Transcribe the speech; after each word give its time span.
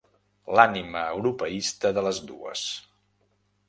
L'ànima 0.59 1.03
europeista 1.17 1.95
de 1.99 2.07
les 2.09 2.25
dues. 2.33 2.69